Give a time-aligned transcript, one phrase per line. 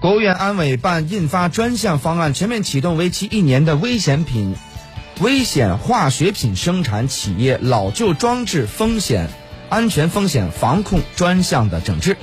[0.00, 4.54] 国务院安委办印发专项方案全面启动为期一年的危险品
[5.20, 9.28] 危险化学品生产企业老旧装置风险
[9.68, 12.16] 安全风险防控专项的整治。